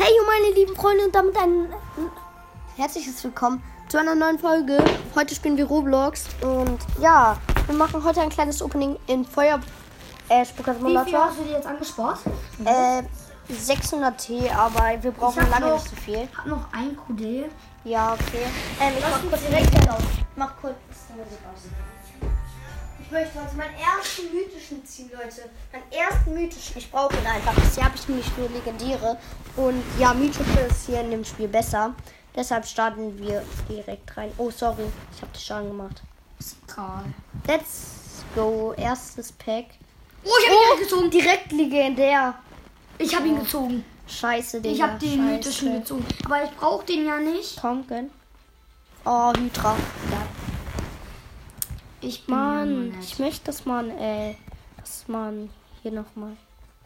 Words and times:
Hey, 0.00 0.12
meine 0.26 0.54
lieben 0.54 0.76
Freunde, 0.76 1.06
und 1.06 1.14
damit 1.14 1.36
ein 1.36 1.68
herzliches 2.76 3.22
Willkommen 3.24 3.60
zu 3.88 3.98
einer 3.98 4.14
neuen 4.14 4.38
Folge. 4.38 4.78
Heute 5.16 5.34
spielen 5.34 5.56
wir 5.56 5.64
Roblox 5.64 6.26
und 6.42 6.78
ja, 7.00 7.36
wir 7.66 7.74
machen 7.74 8.04
heute 8.04 8.20
ein 8.20 8.28
kleines 8.28 8.62
Opening 8.62 8.96
in 9.08 9.24
Feuer 9.24 9.58
äh, 10.28 10.44
Wie 10.44 10.82
viel 10.84 11.18
hast 11.18 11.38
du 11.40 11.42
dir 11.42 11.52
jetzt 11.52 11.66
angespart? 11.66 12.20
Äh, 12.64 13.02
600 13.52 14.18
T, 14.18 14.48
aber 14.50 15.02
wir 15.02 15.10
brauchen 15.10 15.50
lange 15.50 15.66
noch- 15.66 15.74
nicht 15.74 15.88
so 15.90 15.96
viel. 15.96 16.28
hab 16.36 16.46
noch 16.46 16.72
ein 16.72 16.96
QD. 16.96 17.46
Ja, 17.84 18.12
okay. 18.12 18.44
Ähm, 18.80 18.92
ich 18.96 19.02
Lass 19.02 19.10
mach 19.10 19.30
kurz 19.30 19.42
direkt 19.48 19.90
aus. 19.90 20.02
Mach 20.36 20.56
kurz 20.60 20.74
die 21.08 21.18
Musik 21.18 21.38
aus. 21.52 21.62
Ich 23.08 23.12
möchte 23.12 23.42
heute 23.42 23.56
meinen 23.56 23.74
ersten 23.74 24.30
mythischen 24.34 24.84
ziehen, 24.84 25.10
Leute. 25.10 25.48
Meinen 25.72 25.90
ersten 25.90 26.34
mythischen. 26.34 26.76
Ich 26.76 26.90
brauche 26.90 27.16
ihn 27.16 27.26
einfach. 27.26 27.54
Bisher 27.54 27.86
habe 27.86 27.94
ich 27.96 28.06
nämlich 28.06 28.26
nur 28.36 28.50
legendäre. 28.50 29.16
Und 29.56 29.82
ja, 29.98 30.12
mythische 30.12 30.60
ist 30.68 30.84
hier 30.84 31.00
in 31.00 31.10
dem 31.12 31.24
Spiel 31.24 31.48
besser. 31.48 31.94
Deshalb 32.36 32.66
starten 32.66 33.18
wir 33.18 33.42
direkt 33.66 34.14
rein. 34.14 34.30
Oh, 34.36 34.50
sorry. 34.50 34.84
Ich 35.14 35.22
habe 35.22 35.32
dich 35.32 35.42
schon 35.42 35.68
gemacht. 35.68 36.02
Karl. 36.66 37.06
Let's 37.46 38.24
go. 38.34 38.74
Erstes 38.76 39.32
Pack. 39.32 39.64
Oh, 40.22 40.28
ich 40.28 40.46
hab 40.46 40.52
ihn 40.52 40.60
direkt 40.60 40.82
gezogen. 40.82 41.10
Direkt 41.10 41.52
legendär. 41.52 42.34
Ich 42.98 43.16
hab 43.16 43.24
ihn 43.24 43.38
gezogen. 43.38 43.84
Scheiße, 44.06 44.60
Digga. 44.60 44.74
Ich 44.74 44.82
hab 44.82 45.00
den 45.00 45.08
Scheiße. 45.08 45.22
mythischen 45.22 45.72
gezogen. 45.80 46.04
Aber 46.26 46.44
ich 46.44 46.50
brauch 46.50 46.82
den 46.82 47.06
ja 47.06 47.16
nicht. 47.16 47.58
Komm, 47.58 47.86
gönn. 47.86 48.10
Oh, 49.06 49.32
Hydra. 49.32 49.76
Ja. 50.10 50.17
Ich 52.00 52.26
bin 52.26 52.34
Mann, 52.34 52.94
ich 53.00 53.18
möchte, 53.18 53.46
dass 53.46 53.64
man, 53.64 53.90
äh, 53.90 54.34
dass 54.76 55.08
man 55.08 55.50
hier 55.82 55.92
nochmal 55.92 56.36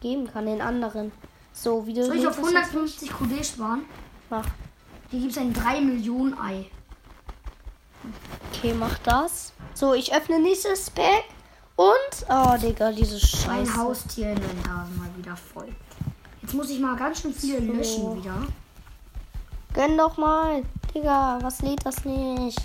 geben 0.01 0.27
kann, 0.31 0.45
den 0.45 0.61
anderen. 0.61 1.11
So, 1.53 1.85
wie 1.85 1.93
du 1.93 2.05
Soll 2.05 2.17
ich 2.17 2.27
auf 2.27 2.35
das 2.39 2.51
jetzt 2.51 2.55
150 2.73 3.09
QD 3.09 3.45
sparen? 3.45 3.85
Mach. 4.29 4.45
Hier 5.11 5.19
gibt's 5.21 5.37
ein 5.37 5.53
3 5.53 5.81
Millionen 5.81 6.37
Ei. 6.39 6.65
Okay, 8.51 8.73
mach 8.73 8.97
das. 8.99 9.53
So, 9.75 9.93
ich 9.93 10.13
öffne 10.13 10.39
nächstes 10.39 10.89
Pack. 10.89 11.25
Und, 11.75 12.25
oh, 12.29 12.55
Digga, 12.57 12.91
diese 12.91 13.19
Scheiße. 13.19 13.47
Mein 13.47 13.77
Haustier 13.77 14.29
in 14.31 14.35
den 14.35 14.67
Hasen 14.67 14.97
mal 14.97 15.09
wieder 15.17 15.35
voll. 15.35 15.69
Jetzt 16.41 16.53
muss 16.53 16.69
ich 16.69 16.79
mal 16.79 16.95
ganz 16.95 17.21
schön 17.21 17.33
viele 17.33 17.65
So. 17.65 17.73
löschen 17.73 18.15
wieder. 18.21 18.35
Gönn 19.73 19.97
doch 19.97 20.17
mal. 20.17 20.63
Digga, 20.93 21.39
was 21.41 21.61
lädt 21.61 21.85
das 21.85 22.03
nicht? 22.05 22.59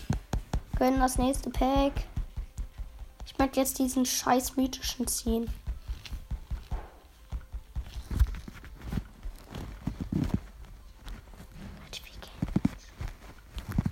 Gönn 0.79 0.99
das 0.99 1.17
nächste 1.19 1.51
Pack. 1.51 1.93
Möchte 3.39 3.61
jetzt 3.61 3.79
diesen 3.79 4.05
scheiß 4.05 4.57
mythischen 4.57 5.07
ziehen. 5.07 5.49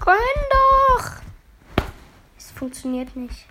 Gönn 0.01 0.17
doch! 0.51 1.11
Es 2.39 2.51
funktioniert 2.53 3.17
nicht. 3.17 3.47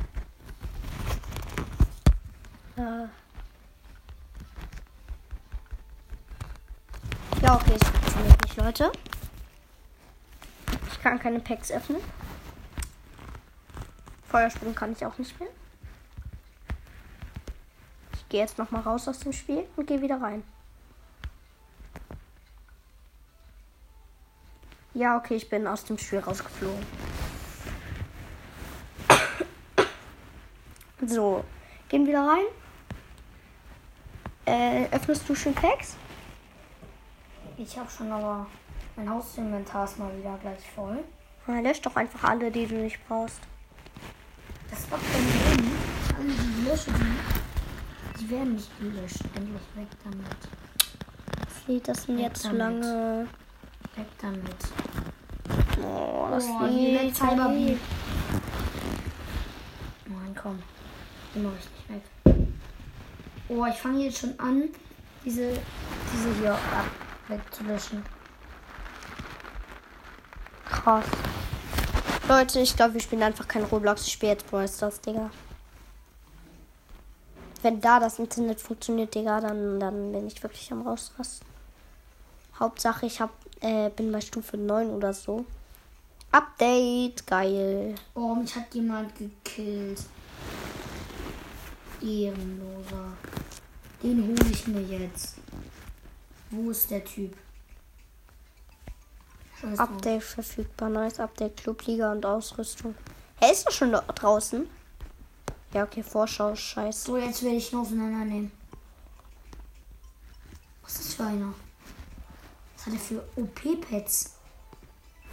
Äh. 2.77 3.07
Ja, 7.41 7.55
okay, 7.55 7.73
es 7.75 7.87
funktioniert 7.89 8.41
nicht, 8.43 8.57
Leute. 8.57 8.91
Ich 10.91 11.01
kann 11.01 11.19
keine 11.19 11.39
Packs 11.41 11.71
öffnen. 11.71 12.01
Feuersprung 14.29 14.73
kann 14.75 14.93
ich 14.93 15.05
auch 15.05 15.17
nicht 15.17 15.37
mehr. 15.39 15.49
Gehe 18.35 18.41
jetzt 18.41 18.57
noch 18.57 18.69
mal 18.69 18.81
raus 18.81 19.07
aus 19.07 19.19
dem 19.19 19.31
Spiel 19.31 19.65
und 19.77 19.87
gehe 19.87 20.01
wieder 20.01 20.21
rein. 20.21 20.43
Ja, 24.93 25.15
okay, 25.15 25.35
ich 25.35 25.47
bin 25.47 25.65
aus 25.65 25.85
dem 25.85 25.97
Spiel 25.97 26.19
rausgeflogen. 26.19 26.85
So, 31.05 31.45
gehen 31.87 32.05
wieder 32.05 32.27
rein. 32.27 32.43
Äh, 34.43 34.93
öffnest 34.93 35.29
du 35.29 35.33
schon 35.33 35.53
Packs? 35.53 35.95
Ich 37.55 37.79
hab 37.79 37.89
schon 37.89 38.11
aber 38.11 38.47
mein 38.97 39.09
Hausinventar 39.09 39.85
ist 39.85 39.97
mal 39.97 40.13
wieder 40.17 40.37
gleich 40.41 40.69
voll. 40.75 41.01
Na, 41.47 41.61
lösch 41.61 41.81
doch 41.81 41.95
einfach 41.95 42.25
alle, 42.25 42.51
die 42.51 42.67
du 42.67 42.75
nicht 42.75 42.99
brauchst. 43.07 43.39
Das 44.69 44.91
war 44.91 44.99
von 44.99 45.57
drin. 45.57 45.71
Alle 46.17 46.33
die 46.33 46.69
löschen, 46.69 46.93
die, 46.95 47.44
die 48.19 48.29
werden 48.29 48.55
nicht 48.55 48.69
gelöscht. 48.79 49.19
Endlich 49.35 49.61
weg 49.75 49.87
damit. 50.03 50.37
Was 51.45 51.67
lädt 51.67 51.87
das 51.87 52.05
denn 52.05 52.17
Weg 52.17 52.23
jetzt 52.25 52.41
so 52.41 52.49
damit. 52.49 52.59
lange? 52.83 53.27
Weg 53.95 54.05
damit. 54.21 54.55
Oh, 55.83 56.27
das 56.31 56.45
Oh, 56.45 56.65
lädt 56.65 57.01
wird 57.03 57.15
Cyberbeam. 57.15 57.67
weg. 57.69 57.77
Mann, 60.07 60.35
komm. 60.41 60.61
Den 61.33 61.43
mach 61.43 61.51
ich 61.59 61.89
nicht 61.89 61.89
weg. 61.89 62.47
Oh, 63.49 63.65
ich 63.65 63.75
fange 63.75 64.03
jetzt 64.05 64.19
schon 64.19 64.39
an, 64.39 64.63
diese, 65.23 65.51
diese 66.13 66.33
hier 66.39 66.53
ab, 66.53 66.85
wegzulöschen. 67.27 68.03
Krass. 70.65 71.05
Leute, 72.27 72.59
ich 72.59 72.75
glaube, 72.75 72.95
wir 72.95 73.01
spielen 73.01 73.21
einfach 73.21 73.47
kein 73.47 73.63
Roblox. 73.63 74.07
Ich 74.07 74.13
spiele 74.13 74.31
jetzt 74.33 74.49
Brawl 74.49 74.67
Stars, 74.67 74.99
Digga. 75.01 75.29
Wenn 77.65 77.81
da 77.81 77.99
das 77.99 78.19
Internet 78.19 78.61
funktioniert, 78.61 79.15
Digga, 79.15 79.41
dann, 79.41 79.79
dann 79.79 80.11
bin 80.11 80.27
ich 80.27 80.43
wirklich 80.43 80.71
am 80.71 80.83
Rausrasten. 80.83 81.47
Hauptsache, 82.59 83.07
ich 83.07 83.19
hab, 83.19 83.31
äh, 83.59 83.89
bin 83.89 84.11
bei 84.11 84.21
Stufe 84.21 84.55
9 84.55 84.91
oder 84.91 85.15
so. 85.15 85.45
Update, 86.31 87.25
geil. 87.25 87.95
Oh, 88.13 88.35
mich 88.35 88.55
hat 88.55 88.71
jemand 88.75 89.15
gekillt. 89.15 89.99
Ehrenloser. 92.03 93.13
Den 94.03 94.27
hole 94.27 94.51
ich 94.51 94.67
mir 94.67 94.83
jetzt. 94.83 95.37
Wo 96.51 96.69
ist 96.69 96.91
der 96.91 97.03
Typ? 97.03 97.35
Scheiß. 99.59 99.79
Update 99.79 100.23
verfügbar. 100.23 100.89
Neues 100.89 101.19
Update, 101.19 101.57
Clubliga 101.57 102.11
und 102.11 102.27
Ausrüstung. 102.27 102.93
Hä, 103.41 103.51
ist 103.51 103.65
doch 103.65 103.71
schon 103.71 103.91
draußen? 103.91 104.69
Ja, 105.75 105.83
okay, 105.83 106.03
Vorschau, 106.03 106.55
scheiße. 106.55 107.07
So, 107.07 107.17
jetzt 107.17 107.43
werde 107.43 107.57
ich 107.57 107.73
ihn 107.73 107.79
auseinandernehmen. 107.79 108.49
Was 110.81 110.93
ist 110.93 111.05
das 111.05 111.13
für 111.15 111.23
einer? 111.25 111.53
Was 112.77 112.85
hat 112.85 112.93
er 112.93 112.99
für 112.99 113.23
OP-Pads? 113.35 114.37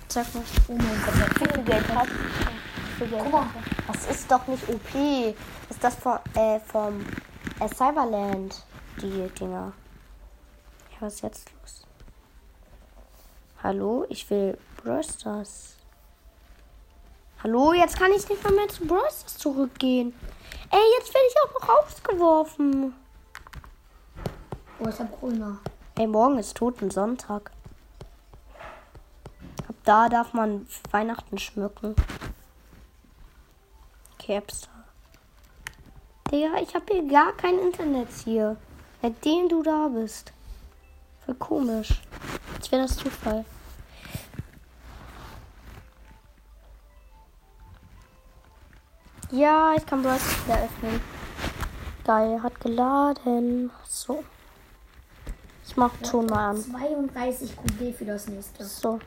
Sag 0.08 0.34
mal. 0.34 0.42
Oh 0.66 0.72
mein 0.72 1.00
Gott, 1.04 1.14
Wie 1.14 1.54
viel 1.54 1.62
Geld 1.62 1.88
hat? 1.94 2.08
Guck 2.98 3.30
mal. 3.30 3.46
Das 3.86 4.10
ist 4.10 4.28
doch 4.28 4.44
nicht 4.48 4.68
OP. 4.68 5.36
Das 5.68 5.76
ist 5.76 5.84
das 5.84 5.94
von, 5.94 6.18
äh, 6.34 6.58
vom 6.58 7.06
äh, 7.60 7.68
Cyberland, 7.68 8.64
die 9.00 9.28
Dinger. 9.38 9.72
Ja, 10.90 10.96
was 10.98 11.14
ist 11.14 11.22
jetzt 11.22 11.52
los? 11.52 11.86
Hallo, 13.62 14.06
ich 14.08 14.28
will 14.28 14.58
Brawl 14.82 15.04
Stars. 15.04 15.76
Hallo, 17.44 17.72
jetzt 17.72 17.98
kann 17.98 18.12
ich 18.12 18.28
nicht 18.28 18.44
mal 18.44 18.52
mehr 18.52 18.68
zu 18.68 18.84
Stars 18.84 19.36
zurückgehen. 19.36 20.14
Ey, 20.70 20.80
jetzt 20.96 21.12
werde 21.12 21.26
ich 21.28 21.34
auch 21.42 21.60
noch 21.60 21.68
rausgeworfen. 21.68 22.94
Oh, 24.78 24.84
ist 24.86 25.00
der 25.00 25.06
grüner. 25.06 25.58
Ey, 25.96 26.06
morgen 26.06 26.38
ist 26.38 26.56
Totensonntag. 26.56 27.50
Ab 29.68 29.74
da 29.84 30.08
darf 30.08 30.32
man 30.34 30.68
Weihnachten 30.92 31.36
schmücken. 31.36 31.96
Capstar. 34.24 34.84
Digga, 36.30 36.60
ich 36.62 36.72
habe 36.76 36.84
hier 36.92 37.08
gar 37.08 37.32
kein 37.32 37.58
Internet 37.58 38.08
hier. 38.24 38.56
Seitdem 39.02 39.48
du 39.48 39.64
da 39.64 39.88
bist. 39.88 40.32
Voll 41.26 41.34
komisch. 41.34 42.02
Als 42.54 42.70
wäre 42.70 42.82
das 42.82 42.96
Zufall. 42.96 43.44
Ja, 49.32 49.74
ich 49.74 49.86
kann 49.86 50.02
Brawl 50.02 50.16
wieder 50.44 50.62
öffnen. 50.64 51.00
Geil, 52.04 52.42
hat 52.42 52.60
geladen. 52.60 53.70
So. 53.88 54.22
Ich 55.66 55.76
mach 55.76 55.96
Ton 56.02 56.26
mal 56.26 56.50
an. 56.50 56.56
32 56.58 57.56
QD 57.56 57.96
für 57.96 58.04
das 58.04 58.28
nächste. 58.28 58.64
So. 58.64 59.00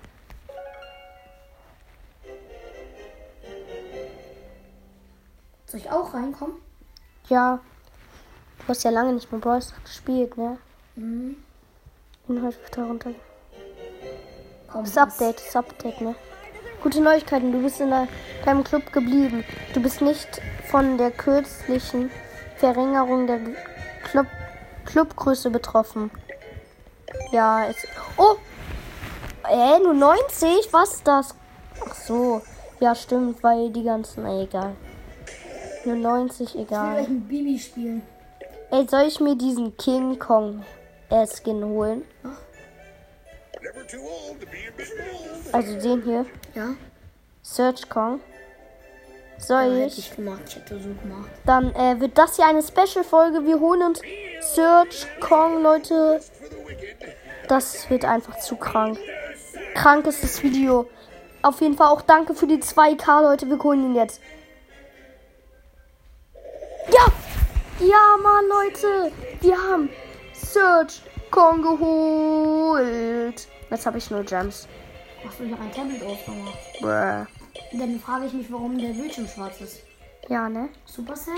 Soll 5.67 5.79
ich 5.79 5.91
auch 5.91 6.13
reinkommen? 6.13 6.55
Ja. 7.29 7.59
Du 8.59 8.67
hast 8.69 8.83
ja 8.83 8.89
lange 8.91 9.13
nicht 9.13 9.31
mehr 9.31 9.41
Brawl 9.41 9.61
gespielt, 9.83 10.37
ne? 10.37 10.57
Mhm. 10.95 11.35
Inhalt 12.27 12.57
wird 12.63 12.77
darunter. 12.77 13.11
Komm, 14.71 14.85
Das 14.85 14.97
Update, 14.97 15.45
das 15.45 15.55
Update, 15.55 16.01
ne? 16.01 16.15
Gute 16.85 17.01
Neuigkeiten, 17.01 17.51
du 17.51 17.63
bist 17.63 17.79
in 17.81 17.89
de- 17.89 18.05
deinem 18.45 18.63
Club 18.63 18.93
geblieben. 18.93 19.43
Du 19.73 19.81
bist 19.81 20.01
nicht 20.03 20.27
von 20.69 20.99
der 20.99 21.09
kürzlichen 21.09 22.11
Verringerung 22.57 23.25
der 23.25 23.39
Club 24.03 24.27
Clubgröße 24.85 25.49
betroffen. 25.49 26.11
Ja, 27.31 27.65
es. 27.65 27.75
Oh! 28.17 28.35
Äh, 29.49 29.79
nur 29.79 29.95
90? 29.95 30.69
Was 30.73 30.93
ist 30.97 31.07
das? 31.07 31.33
Ach 31.83 31.95
so. 31.95 32.43
Ja, 32.79 32.93
stimmt, 32.93 33.41
weil 33.41 33.71
die 33.71 33.83
ganzen. 33.83 34.21
Na, 34.21 34.39
egal. 34.43 34.75
Nur 35.85 35.95
90, 35.95 36.49
Ich 36.49 36.53
will 36.53 36.61
egal. 36.65 37.01
mit 37.07 37.27
Bibi 37.27 37.57
spielen. 37.57 38.03
Ey, 38.69 38.87
soll 38.87 39.05
ich 39.07 39.19
mir 39.19 39.35
diesen 39.35 39.75
King 39.75 40.19
Kong 40.19 40.63
Skin 41.35 41.63
holen? 41.65 42.03
Never 42.21 42.35
Also 45.51 45.79
den 45.79 46.03
hier. 46.03 46.25
Ja? 46.53 46.75
Search 47.41 47.87
Kong. 47.89 48.19
Ja, 49.37 49.43
Soll 49.43 49.75
hätte 49.75 49.87
ich? 49.87 49.97
ich 49.99 50.15
gemacht. 50.15 50.41
Ich 50.47 50.55
hätte 50.55 50.79
so 50.79 50.89
gemacht. 50.89 51.29
Dann 51.45 51.73
äh, 51.75 51.99
wird 51.99 52.17
das 52.17 52.35
hier 52.37 52.47
eine 52.47 52.63
Special-Folge. 52.63 53.45
Wir 53.45 53.59
holen 53.59 53.81
uns 53.83 54.01
Search 54.41 55.07
Kong, 55.19 55.61
Leute. 55.61 56.21
Das 57.47 57.89
wird 57.89 58.05
einfach 58.05 58.39
zu 58.39 58.55
krank. 58.55 58.97
Krank 59.75 60.07
ist 60.07 60.23
das 60.23 60.41
Video. 60.41 60.87
Auf 61.41 61.61
jeden 61.61 61.75
Fall 61.75 61.87
auch 61.87 62.01
danke 62.01 62.33
für 62.33 62.47
die 62.47 62.57
2K, 62.57 63.21
Leute. 63.21 63.47
Wir 63.47 63.59
holen 63.61 63.91
ihn 63.91 63.95
jetzt. 63.95 64.19
Ja! 66.87 67.05
Ja, 67.79 68.17
Mann, 68.23 68.45
Leute. 68.47 69.11
Wir 69.41 69.57
haben 69.57 69.89
Search 70.33 71.01
Kong 71.29 71.61
geholt. 71.61 73.47
Jetzt 73.69 73.85
habe 73.85 73.97
ich 73.97 74.09
nur 74.11 74.23
Gems. 74.23 74.67
Achso, 75.25 75.43
ich 75.43 75.51
habe 75.51 75.63
ein 75.63 75.71
Tablet 75.71 76.03
aufgemacht. 76.03 76.57
Bruh. 76.79 77.25
Dann 77.79 77.99
frage 77.99 78.25
ich 78.25 78.33
mich, 78.33 78.51
warum 78.51 78.77
der 78.77 78.89
Bildschirm 78.89 79.27
schwarz 79.27 79.61
ist. 79.61 79.79
Ja, 80.29 80.49
ne? 80.49 80.69
Supercell? 80.85 81.33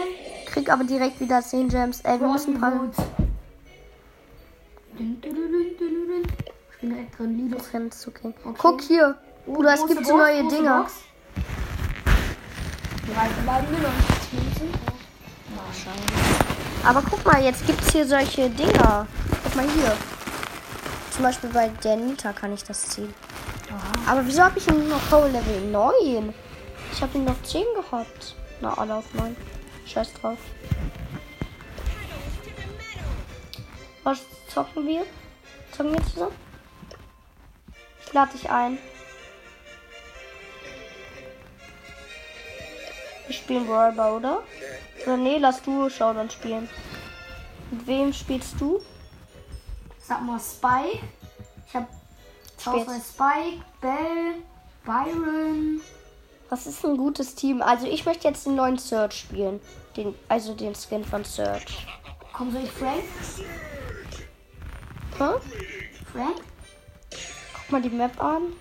Krieg 0.46 0.70
aber 0.70 0.84
direkt 0.84 1.20
wieder 1.20 1.42
10 1.42 1.70
Gems. 1.70 2.02
Ey, 2.02 2.20
wir 2.20 2.28
müssen 2.28 2.62
ein. 2.64 2.92
Ich 4.94 4.98
bin 4.98 5.22
direkt 5.22 7.18
drin, 7.20 7.38
Lido. 7.38 7.58
Trends 7.58 8.02
zu 8.02 8.12
kriegen. 8.12 8.34
Okay. 8.44 8.58
Guck 8.58 8.82
hier. 8.82 9.16
Bruder, 9.46 9.74
es 9.74 9.86
gibt 9.86 10.06
so 10.06 10.14
Box, 10.14 10.24
neue 10.24 10.48
Dinger. 10.48 10.80
Box. 10.80 10.94
Noch. 15.56 16.90
Aber 16.90 17.02
guck 17.10 17.26
mal, 17.26 17.44
jetzt 17.44 17.66
gibt's 17.66 17.92
hier 17.92 18.06
solche 18.06 18.50
Dinger. 18.50 19.08
Guck 19.44 19.56
mal 19.56 19.66
hier. 19.70 19.94
Zum 21.18 21.24
Beispiel 21.24 21.50
bei 21.50 21.70
der 21.84 21.96
Nita 21.96 22.32
kann 22.32 22.54
ich 22.54 22.64
das 22.64 22.90
ziehen. 22.90 23.12
Aha. 23.72 24.12
Aber 24.12 24.28
wieso 24.28 24.44
habe 24.44 24.60
ich 24.60 24.68
ihn 24.68 24.88
noch 24.88 25.10
Power 25.10 25.28
Level 25.28 25.62
9? 25.62 26.32
Ich 26.94 27.02
habe 27.02 27.18
ihn 27.18 27.26
noch 27.26 27.42
10 27.42 27.66
gehabt. 27.74 28.36
Na, 28.62 28.78
alle 28.78 28.94
auf 28.94 29.12
9. 29.16 29.36
Scheiß 29.88 30.14
drauf. 30.14 30.38
Was 34.04 34.20
zocken 34.48 34.86
wir? 34.86 35.08
Zocken 35.76 35.94
wir 35.94 36.04
zusammen? 36.06 36.36
Ich 38.06 38.14
lade 38.14 38.32
dich 38.34 38.48
ein. 38.52 38.78
Wir 43.26 43.36
spielen 43.36 43.66
Brawler, 43.66 44.16
oder? 44.18 44.44
Oder 45.04 45.18
nee, 45.18 45.40
lass 45.40 45.64
du 45.64 45.90
Showdown 45.90 46.30
spielen. 46.30 46.70
Mit 47.72 47.88
wem 47.88 48.14
spielst 48.14 48.62
du? 48.62 48.80
Sag 50.08 50.22
mal 50.24 50.40
Spike. 50.40 51.04
Ich 51.68 51.76
habe 51.76 51.88
Spielst- 52.60 52.68
Auswahl 52.68 53.02
Spike, 53.02 53.64
Bell, 53.82 54.36
Byron. 54.86 55.82
Was 56.50 56.66
ist 56.66 56.86
ein 56.86 56.96
gutes 56.96 57.36
Team? 57.36 57.62
Also 57.62 57.88
ich 57.88 58.06
möchte 58.06 58.28
jetzt 58.28 58.46
den 58.46 58.56
neuen 58.56 58.78
Search 58.78 59.20
spielen. 59.20 59.60
Den, 59.98 60.16
also 60.30 60.54
den 60.54 60.74
Skin 60.76 61.04
von 61.04 61.26
Search. 61.26 61.86
Komm, 62.32 62.52
soll 62.52 62.64
ich 62.64 62.72
Frank? 62.72 63.04
Hä? 65.18 65.40
Frank? 66.14 66.36
Guck 67.54 67.72
mal 67.72 67.82
die 67.82 67.90
Map 67.90 68.24
an. 68.24 68.54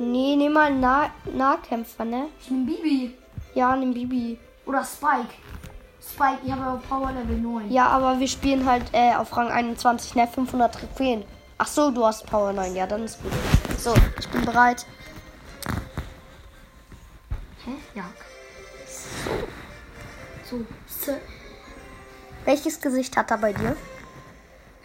Nee, 0.00 0.36
nimm 0.36 0.52
mal 0.52 0.74
nah 0.74 1.10
Nahkämpfer, 1.32 2.04
ne? 2.04 2.26
Ich 2.40 2.50
nehme 2.50 2.66
Bibi. 2.66 3.16
Ja, 3.54 3.74
nimm 3.74 3.94
Bibi. 3.94 4.38
Oder 4.66 4.84
Spike. 4.84 5.32
Spike, 6.16 6.38
ich 6.46 6.50
habe 6.50 6.62
aber 6.62 6.78
Power 6.88 7.12
Level 7.12 7.36
9. 7.36 7.70
Ja, 7.70 7.88
aber 7.88 8.18
wir 8.18 8.26
spielen 8.28 8.64
halt 8.64 8.84
äh, 8.92 9.14
auf 9.14 9.36
Rang 9.36 9.48
21, 9.50 10.14
ne? 10.14 10.26
500 10.26 10.74
Trophäen. 10.74 11.24
Ach 11.58 11.66
so, 11.66 11.90
du 11.90 12.06
hast 12.06 12.24
Power 12.26 12.54
9. 12.54 12.74
Ja, 12.74 12.86
dann 12.86 13.04
ist 13.04 13.22
gut. 13.22 13.32
So, 13.78 13.94
ich 14.18 14.26
bin 14.28 14.42
bereit. 14.42 14.86
Hä? 17.66 17.72
Ja. 17.94 18.04
So. 20.44 20.64
So. 20.86 21.12
Welches 22.46 22.80
Gesicht 22.80 23.14
hat 23.16 23.30
er 23.30 23.38
bei 23.38 23.52
dir? 23.52 23.76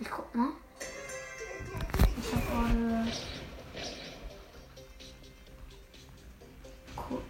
Ich 0.02 0.10
guck 0.10 0.34
mal. 0.36 0.50
Ich 2.20 2.34
hab 2.34 2.52
gerade. 2.52 3.08
Gu- 6.98 7.22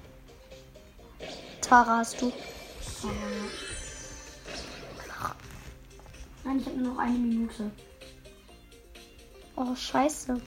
Tara 1.62 1.98
hast 1.98 2.20
du. 2.20 2.32
Nein, 6.44 6.60
ich 6.60 6.66
habe 6.66 6.78
nur 6.78 6.94
noch 6.94 7.00
eine 7.00 7.18
Minute. 7.18 7.72
Oh, 9.56 9.76
scheiße. 9.76 10.42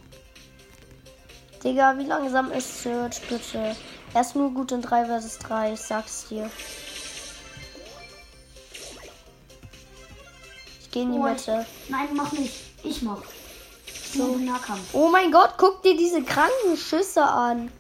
Digga, 1.63 1.97
wie 1.99 2.05
langsam 2.05 2.51
ist 2.53 2.83
Search, 2.83 3.21
bitte? 3.29 3.77
Er 4.13 4.21
ist 4.21 4.35
nur 4.37 4.51
gut 4.53 4.73
in 4.73 4.83
3 4.83 5.07
vs 5.07 5.39
3, 5.39 5.73
ich 5.75 5.81
sag's 5.81 6.29
dir. 6.29 6.51
Ich 10.81 10.91
geh 10.91 11.03
in 11.03 11.13
die 11.13 11.19
Oh, 11.19 11.23
Mitte. 11.23 11.67
Nein, 11.89 12.09
mach 12.15 12.33
nicht. 12.33 12.55
Ich 12.83 13.03
mach. 13.03 13.23
So. 14.13 14.37
Nahkampf. 14.37 14.93
Oh 14.93 15.09
mein 15.09 15.33
Gott, 15.33 15.55
guck 15.57 15.83
dir 15.83 15.97
diese 15.97 16.23
kranken 16.23 16.77
Schüsse 16.77 17.25
an. 17.25 17.71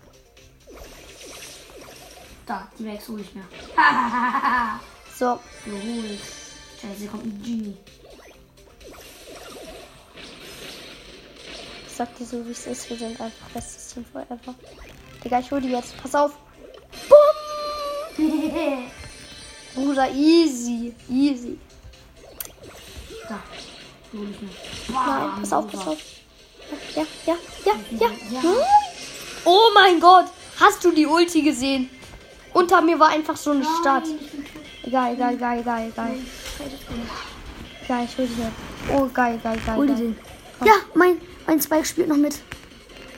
Da, 2.47 2.69
die 2.79 2.83
Max 2.85 3.09
hole 3.09 3.23
ich 3.23 3.35
mir. 3.35 3.45
So, 5.17 5.39
Geholt. 5.65 6.21
Scheiße, 6.83 7.07
kommt 7.07 7.25
ein 7.25 7.41
Genie. 7.41 7.77
Ich 11.95 11.99
sag 11.99 12.17
dir 12.17 12.27
so, 12.27 12.45
wie 12.45 12.51
es 12.51 12.67
ist. 12.67 12.91
Wir 12.91 12.97
sind 12.97 13.21
einfach 13.21 13.49
bestes 13.55 13.95
Team 13.95 14.05
forever. 14.05 14.55
Digga, 15.23 15.39
ich 15.39 15.49
hol 15.53 15.61
die 15.61 15.69
jetzt. 15.69 15.97
Pass 16.03 16.13
auf. 16.17 16.33
Bumm! 17.09 18.27
Bruder, 19.77 20.11
easy. 20.11 20.93
Easy. 21.09 21.57
da. 23.29 23.39
Nein, 24.13 25.31
pass 25.41 25.53
auf, 25.53 25.71
pass 25.71 25.87
auf. 25.87 25.99
Ja, 26.97 27.07
ja, 27.27 27.37
ja, 27.65 27.73
ja, 27.93 28.11
Ja. 28.29 28.41
ja. 28.43 28.43
Oh 29.45 29.71
mein 29.73 30.01
Gott, 30.01 30.27
hast 30.59 30.85
du 30.85 30.91
die 30.91 31.07
Ulti 31.07 31.43
gesehen? 31.43 31.91
Unter 32.55 32.83
mir 32.83 32.99
war 32.99 33.11
einfach 33.11 33.37
so 33.37 33.53
eine 33.53 33.65
Stadt. 33.81 34.09
Egal, 34.83 35.15
egal, 35.15 35.35
egal, 35.35 35.61
egal, 35.61 35.89
egal. 35.91 36.17
Geil, 37.87 38.09
ich 38.11 38.19
hol 38.19 38.27
die. 38.27 38.93
Oh, 38.93 39.09
geil, 39.15 39.39
geil, 39.45 39.61
geil. 39.65 39.87
Geil. 39.87 40.15
Ja, 40.65 40.75
mein, 40.95 41.21
mein 41.47 41.61
Spike 41.61 41.85
spielt 41.85 42.09
noch 42.09 42.17
mit. 42.17 42.41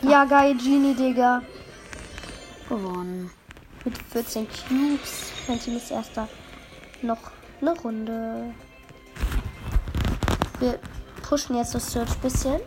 Ja, 0.03 0.25
geil, 0.25 0.55
Genie, 0.57 0.95
Digga. 0.95 1.43
Gewonnen. 2.69 3.31
Mit 3.85 3.97
14 4.13 4.47
Cubes. 4.47 5.33
Mein 5.49 5.61
Team 5.61 5.77
ist 5.77 5.91
erster. 5.91 6.29
Noch 7.03 7.19
eine 7.61 7.79
Runde. 7.81 8.55
Wir 10.59 10.79
pushen 11.23 11.57
jetzt 11.57 11.75
das 11.75 11.91
Search 11.93 12.11
ein 12.11 12.21
bisschen. 12.21 12.61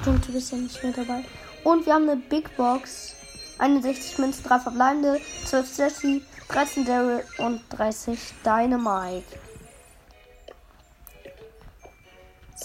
Stimmt, 0.00 0.26
du 0.26 0.32
bist 0.32 0.52
ja 0.52 0.58
nicht 0.58 0.82
mehr 0.82 0.92
dabei. 0.92 1.24
Und 1.62 1.86
wir 1.86 1.94
haben 1.94 2.08
eine 2.08 2.20
Big 2.20 2.56
Box. 2.56 3.14
61 3.58 4.18
Münzen, 4.18 4.42
3 4.44 4.58
verbleibende, 4.60 5.20
12 5.44 5.78
Jessie, 5.78 6.22
13 6.48 6.86
Daryl 6.86 7.22
und 7.38 7.60
30 7.68 8.18
Dynamite. 8.42 9.26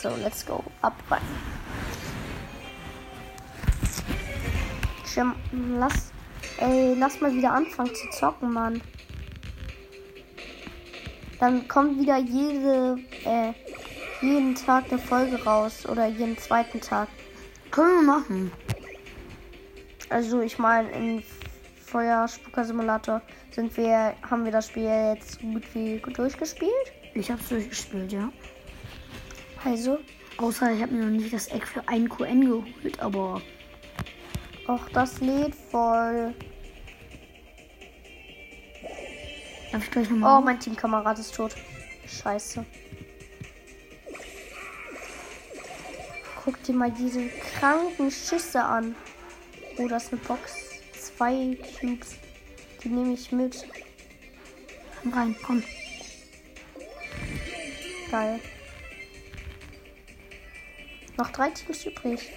So, 0.01 0.09
let's 0.21 0.45
go. 0.45 0.63
Ab 0.81 0.93
rein. 1.09 1.21
Jim, 5.13 5.33
lass, 5.79 6.11
ey, 6.59 6.95
lass 6.95 7.21
mal 7.21 7.33
wieder 7.33 7.53
anfangen 7.53 7.95
zu 7.95 8.09
zocken, 8.09 8.51
Mann. 8.51 8.81
Dann 11.39 11.67
kommt 11.67 11.99
wieder 11.99 12.17
jede, 12.17 12.97
äh, 13.23 13.53
jeden 14.21 14.55
Tag 14.55 14.85
eine 14.89 14.99
Folge 14.99 15.41
raus 15.43 15.85
oder 15.85 16.07
jeden 16.07 16.37
zweiten 16.37 16.81
Tag. 16.81 17.07
Können 17.71 18.05
wir 18.05 18.13
machen. 18.13 18.51
Also 20.09 20.41
ich 20.41 20.59
meine, 20.59 20.91
in 20.91 21.23
Feuerspucker 21.85 22.65
Simulator 22.65 23.21
sind 23.51 23.75
wir, 23.77 24.15
haben 24.29 24.43
wir 24.43 24.51
das 24.51 24.67
Spiel 24.67 24.83
jetzt 24.83 25.39
so 25.39 25.47
gut 25.47 25.63
wie 25.73 25.97
gut 25.99 26.17
durchgespielt. 26.17 26.93
Ich 27.13 27.31
hab's 27.31 27.47
durchgespielt, 27.49 28.11
ja. 28.11 28.29
Also, 29.65 30.00
Außer 30.38 30.74
ich 30.74 30.81
habe 30.81 30.93
mir 30.93 31.05
noch 31.05 31.12
nicht 31.12 31.34
das 31.34 31.48
Eck 31.48 31.65
für 31.65 31.88
einen 31.88 32.10
QN 32.10 32.41
geholt, 32.41 33.00
aber 33.00 33.41
auch 34.67 34.89
das 34.89 35.22
lädt 35.22 35.55
voll. 35.55 36.34
darf 39.72 39.84
ich 39.84 39.91
gleich 39.91 40.07
Oh, 40.10 40.15
nochmal. 40.15 40.41
mein 40.43 40.60
Teamkamerad 40.60 41.19
ist 41.19 41.36
tot. 41.36 41.55
Scheiße. 42.05 42.65
Guck 46.43 46.62
dir 46.63 46.74
mal 46.74 46.91
diese 46.91 47.27
kranken 47.57 48.12
Schüsse 48.12 48.62
an. 48.62 48.93
Oh, 49.77 49.88
das 49.88 50.05
ist 50.05 50.13
eine 50.13 50.22
Box. 50.22 50.53
Zwei 51.00 51.57
Cubes. 51.79 52.15
Die 52.84 52.89
nehme 52.89 53.13
ich 53.13 53.31
mit. 53.31 53.65
Komm 55.01 55.13
rein, 55.13 55.36
komm. 55.41 55.63
Geil. 58.12 58.39
Noch 61.17 61.31
drei 61.31 61.50
Teams 61.50 61.86
übrig. 61.86 62.29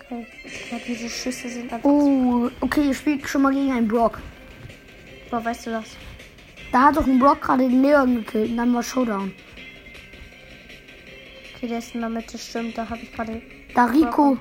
Okay. 0.00 0.26
Ja, 0.70 0.78
diese 0.86 1.08
Schüsse 1.08 1.48
sind 1.48 1.72
einfach. 1.72 1.88
Oh, 1.88 2.50
okay, 2.60 2.88
ihr 2.88 2.94
spielt 2.94 3.26
schon 3.26 3.42
mal 3.42 3.52
gegen 3.52 3.72
einen 3.72 3.88
Brock. 3.88 4.20
Woher 5.30 5.44
weißt 5.44 5.66
du 5.66 5.70
das? 5.70 5.96
Da 6.72 6.86
hat 6.86 6.96
doch 6.96 7.06
ein 7.06 7.18
Brock 7.18 7.40
gerade 7.40 7.68
den 7.68 7.82
Leon 7.82 8.16
gekillt 8.16 8.50
und 8.50 8.56
dann 8.56 8.74
war 8.74 8.82
Showdown. 8.82 9.32
Okay, 11.54 11.68
der 11.68 11.78
ist 11.78 11.94
in 11.94 12.00
der 12.00 12.10
Mitte, 12.10 12.36
stimmt. 12.36 12.76
Da 12.76 12.88
habe 12.88 13.00
ich 13.02 13.12
gerade. 13.12 13.40
Da 13.74 13.86
Rico. 13.86 14.36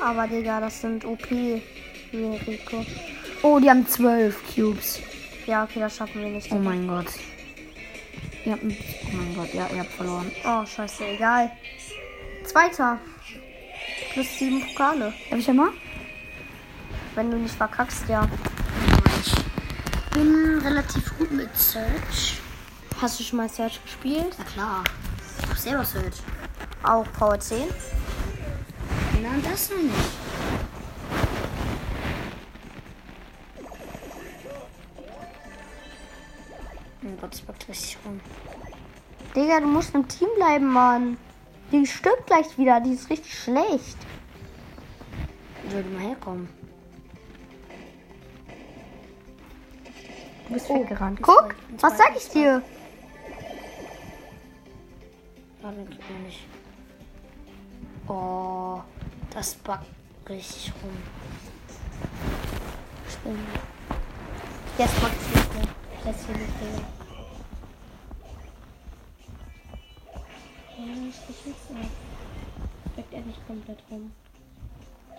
Aber 0.00 0.26
Digga, 0.26 0.60
das 0.60 0.80
sind 0.80 1.04
OP. 1.04 1.30
Wie 1.30 2.24
Rico. 2.46 2.84
Oh, 3.42 3.58
die 3.58 3.68
haben 3.68 3.86
zwölf 3.88 4.40
Cubes. 4.54 5.00
Ja, 5.46 5.64
okay, 5.64 5.80
das 5.80 5.96
schaffen 5.96 6.22
wir 6.22 6.30
nicht. 6.30 6.50
Oh 6.52 6.56
mein 6.56 6.86
Gott. 6.86 7.06
Ihr 8.44 8.52
habt, 8.52 8.62
oh 8.62 9.16
mein 9.16 9.34
Gott, 9.34 9.54
ja, 9.54 9.68
ihr 9.72 9.80
habt 9.80 9.92
verloren. 9.92 10.30
Oh, 10.46 10.64
scheiße, 10.64 11.04
egal. 11.06 11.50
Zweiter. 12.54 13.00
Plus 14.12 14.38
sieben 14.38 14.64
Pokale. 14.64 15.12
Darf 15.28 15.40
ich 15.40 15.46
ja 15.48 15.52
mal? 15.52 15.70
Wenn 17.16 17.28
du 17.28 17.36
nicht 17.36 17.56
verkackst, 17.56 18.08
ja. 18.08 18.28
Ich 19.20 19.34
bin 20.12 20.60
relativ 20.62 21.18
gut 21.18 21.32
mit 21.32 21.52
Search. 21.56 22.38
Hast 23.02 23.18
du 23.18 23.24
schon 23.24 23.38
mal 23.38 23.48
Search 23.48 23.82
gespielt? 23.82 24.36
Na 24.38 24.44
klar. 24.44 24.84
Ich 25.40 25.48
hab 25.48 25.58
selber 25.58 25.84
Search. 25.84 26.14
Auch 26.84 27.04
Power 27.18 27.40
10? 27.40 27.66
Nein, 29.20 29.42
das 29.42 29.70
noch 29.70 29.78
nicht. 29.78 29.94
Oh 37.02 37.16
Gott, 37.20 37.34
ich 37.34 37.44
backt 37.44 37.68
richtig 37.68 37.98
rum. 38.04 38.20
Digga, 39.34 39.58
du 39.58 39.66
musst 39.66 39.92
im 39.92 40.06
Team 40.06 40.28
bleiben, 40.36 40.66
Mann. 40.66 41.16
Die 41.74 41.84
stirbt 41.88 42.28
gleich 42.28 42.56
wieder. 42.56 42.78
Die 42.78 42.92
ist 42.92 43.10
richtig 43.10 43.36
schlecht. 43.36 43.96
Die 45.64 45.74
mal 45.74 46.02
herkommen? 46.06 46.48
Du 50.46 50.54
bist 50.54 50.66
Oh, 50.70 50.80
weggerannt. 50.80 51.18
Guck, 51.20 51.56
was 51.80 51.98
sag 51.98 52.16
ich 52.16 52.28
dir? 52.28 52.62
Oh, 58.06 58.80
das 59.32 59.54
backt 59.56 59.86
richtig 60.28 60.72
rum. 60.80 60.96
Jetzt 64.78 65.02
macht 65.02 65.12
es 65.20 65.34
nicht 65.34 65.54
mehr. 65.54 65.64
Jetzt 66.04 66.26
hier 66.26 66.36
nicht, 66.36 66.52
Digga. 66.60 66.93
Krieg 70.74 71.46
nichts 71.46 71.70
mehr. 71.70 71.88
Steckt 72.92 73.14
er 73.14 73.20
nicht 73.20 73.46
komplett 73.46 73.78
rum. 73.90 74.12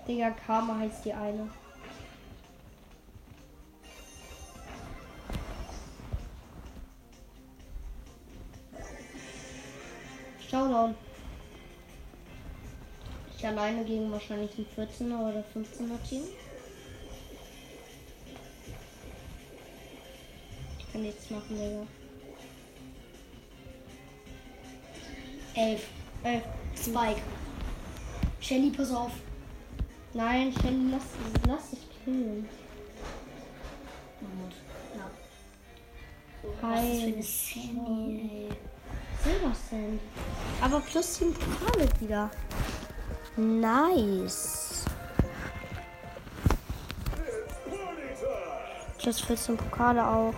Digga, 0.07 0.31
Karma 0.31 0.77
heißt 0.77 1.05
die 1.05 1.13
eine. 1.13 1.49
Showdown. 10.49 10.95
Ich 13.37 13.47
alleine 13.47 13.83
gegen 13.83 14.11
wahrscheinlich 14.11 14.51
ein 14.57 14.65
14er 14.75 15.19
oder 15.19 15.43
15er 15.53 16.07
Team. 16.07 16.23
Ich 20.79 20.91
kann 20.91 21.01
nichts 21.01 21.29
machen, 21.29 21.57
Digga. 21.57 22.04
Elf. 25.55 25.87
Elf. 26.23 26.43
Spike. 26.75 27.21
Shelly, 28.41 28.71
pass 28.71 28.91
auf. 28.91 29.11
Nein, 30.13 30.53
Shelly, 30.61 30.91
lass, 30.91 31.03
lass 31.47 31.69
dich 31.71 31.87
killen. 32.03 32.47
Ja. 34.93 35.09
Was 36.61 36.83
ist 36.83 37.01
für 37.01 37.07
eine 37.07 37.23
Sandy, 37.23 38.49
ey. 38.49 38.49
Silber 39.23 39.55
Sand. 39.69 40.01
Aber 40.61 40.79
plus 40.81 41.15
7 41.15 41.33
Pokale 41.33 41.89
wieder. 41.99 42.29
Nice. 43.37 44.85
Plus 48.99 49.21
14 49.21 49.57
Pokale 49.57 50.05
auch. 50.05 50.33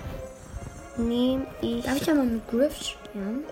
Nehm 0.98 1.46
ich. 1.62 1.84
Darf 1.84 1.98
ich 1.98 2.08
ja 2.08 2.14
mal 2.14 2.26
mit 2.26 2.48
Griff 2.48 2.76
spielen? 2.82 3.44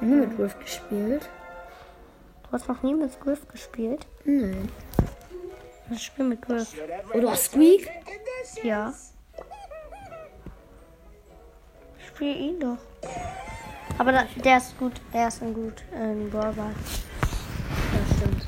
Nie 0.00 0.14
mit 0.14 0.36
Griff 0.36 0.58
gespielt? 0.58 1.28
Du 2.44 2.52
hast 2.52 2.68
noch 2.68 2.82
nie 2.82 2.94
mit 2.94 3.20
Griff 3.20 3.46
gespielt? 3.48 4.06
Nö. 4.24 4.54
Ich 5.90 6.02
spiele 6.02 6.28
mit 6.28 6.42
Griff. 6.42 6.74
Oder 7.14 7.34
Squeak? 7.34 7.90
Ja. 8.62 8.92
Spiel 12.06 12.36
ihn 12.36 12.60
doch. 12.60 12.78
Aber 13.98 14.12
da, 14.12 14.24
der 14.44 14.58
ist 14.58 14.78
gut. 14.78 14.92
Er 15.12 15.28
ist 15.28 15.42
ein 15.42 15.54
gut 15.54 15.82
äh, 15.92 15.96
ein 15.96 16.30
Brawler. 16.30 16.70
Ja, 17.92 18.16
stimmt. 18.16 18.46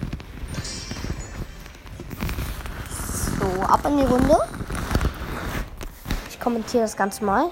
So, 2.91 3.63
ab 3.63 3.85
in 3.87 3.99
die 3.99 4.05
Runde. 4.05 4.37
Ich 6.29 6.39
kommentiere 6.39 6.85
das 6.85 6.97
Ganze 6.97 7.25
mal. 7.25 7.51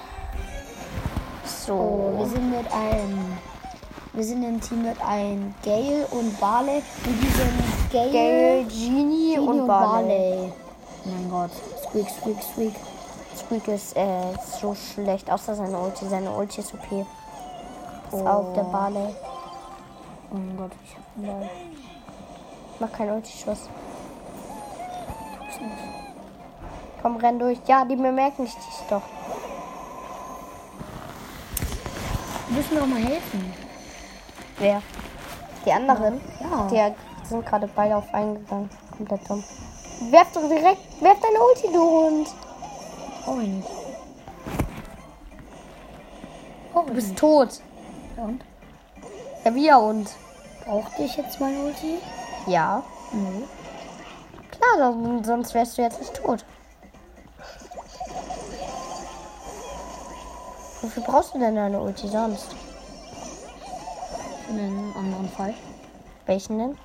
So. 1.44 1.74
Oh, 1.74 2.18
wir 2.18 2.26
sind 2.26 2.50
mit 2.50 2.72
einem. 2.72 3.38
Wir 4.18 4.24
sind 4.24 4.42
im 4.42 4.60
Team 4.60 4.82
mit 4.82 5.00
einem 5.00 5.54
Gale 5.62 6.04
und 6.10 6.40
Barley. 6.40 6.82
Und 7.06 7.22
die 7.22 7.28
sind 7.28 7.92
Gale, 7.92 8.10
Gale, 8.10 8.64
Genie, 8.64 9.34
Genie 9.36 9.38
und 9.38 9.64
Barley. 9.64 10.08
Barley. 10.08 10.52
Oh 11.04 11.08
mein 11.08 11.30
Gott. 11.30 11.50
Squeak, 11.84 12.10
Squeak, 12.10 12.42
Squeak. 12.42 12.74
Squeak 13.36 13.68
ist 13.68 13.96
äh, 13.96 14.34
so 14.60 14.74
schlecht, 14.74 15.30
außer 15.30 15.54
seine 15.54 15.78
Ulti. 15.78 16.08
Seine 16.08 16.32
Ulti 16.32 16.62
ist 16.62 16.74
OP. 16.74 17.06
Pass 18.10 18.26
auf, 18.26 18.54
der 18.54 18.64
Barley. 18.64 19.14
Oh 20.32 20.34
mein 20.34 20.56
Gott, 20.56 20.72
ich 20.84 20.96
hab 20.96 21.04
einen 21.16 21.26
Ball. 21.38 21.50
Mach 22.80 22.90
keinen 22.90 23.12
Ulti-Schuss. 23.12 23.68
Komm, 27.02 27.16
renn 27.18 27.38
durch. 27.38 27.58
Ja, 27.68 27.84
die 27.84 27.94
bemerken 27.94 28.46
dich 28.46 28.54
doch. 28.90 29.02
Musst 32.48 32.72
mir 32.72 32.80
doch 32.80 32.86
mal 32.88 32.98
helfen. 32.98 33.67
Wer? 34.58 34.82
Die 35.64 35.72
anderen? 35.72 36.20
Ja. 36.40 36.92
Die 36.92 37.28
sind 37.28 37.46
gerade 37.46 37.68
beide 37.74 37.96
auf 37.96 38.12
eingegangen. 38.12 38.70
Komplett 38.96 39.28
dumm. 39.28 39.44
Werf 40.10 40.32
doch 40.32 40.48
direkt, 40.48 41.02
werf 41.02 41.18
deine 41.20 41.38
Ulti, 41.40 41.72
du 41.72 41.80
Hund. 41.80 42.28
Oh, 43.26 43.34
nicht. 43.34 43.68
Oh, 46.74 46.82
du 46.86 46.94
bist 46.94 47.16
tot. 47.16 47.60
Ja, 48.16 48.24
und? 48.24 48.44
Ja, 49.44 49.50
ja 49.52 49.76
und? 49.76 50.08
Brauchte 50.64 51.02
ich 51.02 51.16
jetzt 51.16 51.40
meine 51.40 51.58
Ulti? 51.64 51.98
Ja. 52.46 52.82
Nö. 53.12 53.44
Klar, 54.50 54.94
sonst 55.22 55.54
wärst 55.54 55.78
du 55.78 55.82
jetzt 55.82 55.98
nicht 55.98 56.14
tot. 56.14 56.44
Wofür 60.80 61.02
brauchst 61.02 61.34
du 61.34 61.38
denn 61.38 61.56
deine 61.56 61.80
Ulti 61.80 62.08
sonst? 62.08 62.54
In 64.48 64.58
einem 64.58 64.92
anderen 64.96 65.28
Fall. 65.28 65.54
Welchen 66.26 66.58
denn? 66.58 66.78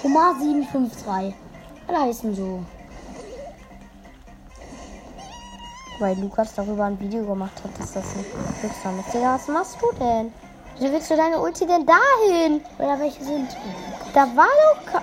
Thomas 0.00 0.38
753. 0.40 1.34
Alle 1.88 2.00
heißen 2.00 2.34
so. 2.34 2.64
Weil 5.98 6.18
Lukas 6.18 6.54
darüber 6.54 6.84
ein 6.86 6.98
Video 6.98 7.24
gemacht 7.24 7.52
hat, 7.62 7.70
dass 7.78 7.92
das 7.92 8.04
ein 8.16 8.24
Glücksname 8.60 9.00
ist. 9.00 9.14
Digga, 9.14 9.34
was 9.34 9.48
machst 9.48 9.76
du 9.80 9.92
denn? 9.98 10.32
Wie 10.78 10.90
willst 10.90 11.10
du 11.10 11.16
deine 11.16 11.38
Ulti 11.38 11.66
denn 11.66 11.86
dahin? 11.86 12.60
Da 12.78 12.98
welche 12.98 13.22
sind. 13.22 13.48
Da 14.14 14.26
war 14.34 14.46
doch 14.46 14.84
ke- 14.92 15.02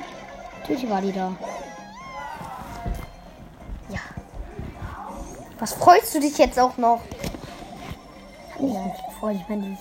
Natürlich 0.59 0.89
war 0.89 1.01
die 1.01 1.13
da. 1.13 1.31
Ja. 3.89 3.99
Was 5.59 5.73
freust 5.73 6.13
du 6.15 6.19
dich 6.19 6.37
jetzt 6.37 6.59
auch 6.59 6.75
noch? 6.77 6.99
Hat 8.59 8.67
mich 8.67 8.77
nicht 8.77 9.05
gefreut. 9.07 9.37
Ich 9.39 9.47
meine, 9.47 9.77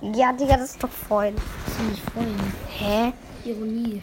ja. 0.00 0.10
Ja, 0.14 0.32
Digga, 0.32 0.56
das 0.56 0.70
ist 0.70 0.82
doch 0.82 0.88
ist 0.88 1.80
nicht 1.90 2.02
freuen. 2.10 2.54
Hä? 2.78 3.12
Ironie. 3.44 4.02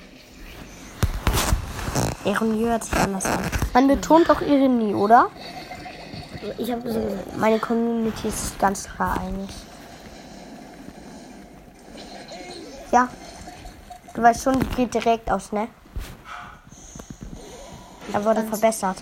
Ironie 2.26 2.66
hört 2.66 2.84
sich 2.84 2.94
anders 2.94 3.26
an. 3.26 3.40
Man 3.74 3.88
betont 3.88 4.30
doch 4.30 4.42
Ironie, 4.42 4.94
oder? 4.94 5.30
Ich 6.60 6.72
habe 6.72 6.92
so 6.92 7.00
gesagt. 7.00 7.38
Meine 7.38 7.58
Community 7.58 8.28
ist 8.28 8.60
ganz 8.60 8.88
klar 8.88 9.20
einig. 9.20 9.50
Ja. 12.92 13.10
Du 14.14 14.22
weißt 14.22 14.44
schon, 14.44 14.60
die 14.60 14.68
geht 14.76 14.94
direkt 14.94 15.32
aus, 15.32 15.52
ne? 15.52 15.68
Er 18.14 18.24
wurde 18.24 18.44
verbessert. 18.44 18.98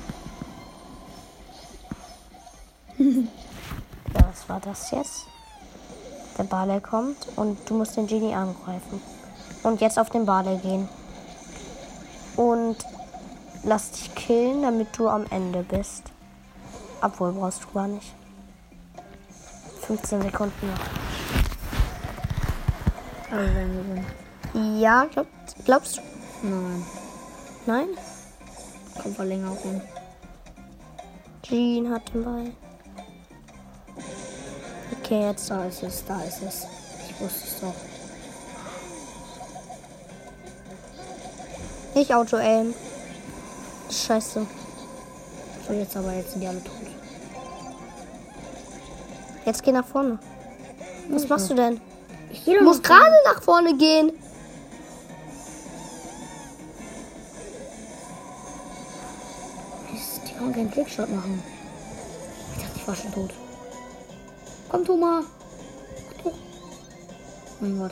was 4.48 4.50
war 4.50 4.60
das 4.62 4.92
jetzt? 4.92 5.26
Der 6.38 6.44
Barley 6.44 6.80
kommt 6.80 7.28
und 7.36 7.58
du 7.70 7.74
musst 7.74 7.98
den 7.98 8.08
Genie 8.08 8.34
angreifen. 8.34 9.02
Und 9.64 9.82
jetzt 9.82 10.00
auf 10.00 10.10
den 10.10 10.26
Barley 10.26 10.58
gehen. 10.60 10.88
Und 12.36 12.78
lass 13.64 13.92
dich 13.92 14.16
killen, 14.16 14.62
damit 14.62 14.98
du 14.98 15.10
am 15.10 15.26
Ende 15.30 15.64
bist. 15.64 16.04
Obwohl 17.02 17.34
brauchst 17.34 17.64
du 17.64 17.74
gar 17.74 17.88
nicht. 17.88 18.14
15 19.82 20.22
Sekunden 20.22 20.68
noch. 20.68 20.80
Aber 23.32 23.56
wenn 23.56 23.74
wir 23.74 23.84
sind. 23.84 24.82
Ja, 24.82 25.06
glaub, 25.06 25.28
glaubst 25.66 25.98
du? 25.98 26.02
Nein. 26.44 26.86
Nein? 27.66 27.88
Kommt 29.02 29.16
Verlängerung. 29.16 29.82
Jean 31.44 31.90
hat 31.92 32.14
den 32.14 32.24
Ball. 32.24 32.52
Okay, 35.08 35.22
jetzt. 35.22 35.50
Da 35.50 35.64
ist 35.64 35.84
es, 35.84 36.04
da 36.06 36.22
ist 36.24 36.42
es. 36.46 36.68
Ich 37.08 37.22
wusste 37.22 37.48
es 37.48 37.62
doch. 37.62 37.74
Nicht 41.96 42.14
Auto-Aim. 42.14 42.74
Scheiße. 43.90 44.46
So, 45.66 45.74
jetzt 45.74 45.96
aber, 45.96 46.12
jetzt 46.12 46.32
sind 46.32 46.42
die 46.42 46.48
alle 46.48 46.62
tot. 46.62 46.74
Jetzt 49.46 49.64
geh 49.64 49.72
nach 49.72 49.88
vorne. 49.88 50.20
Was 51.10 51.30
machst 51.30 51.52
du 51.52 51.54
denn? 51.54 51.80
Ich 52.30 52.44
gehe 52.44 52.58
Du 52.58 52.66
musst 52.66 52.84
gerade 52.84 53.16
nach 53.24 53.42
vorne 53.42 53.78
gehen. 53.78 54.12
Die 60.28 60.34
kann 60.34 60.54
keinen 60.54 60.70
Trickshot 60.70 61.10
machen. 61.10 61.42
Ich 62.58 62.64
dachte, 62.64 62.76
ich 62.76 62.88
war 62.90 62.96
schon 62.96 63.14
tot. 63.14 63.47
Komm, 64.70 64.86
Thomas. 64.86 65.26
Oh 66.24 66.32
mein 67.62 67.80
Gott. 67.80 67.92